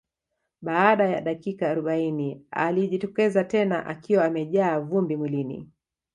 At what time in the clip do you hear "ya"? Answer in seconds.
1.09-1.21